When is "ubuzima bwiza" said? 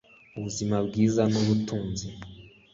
0.37-1.21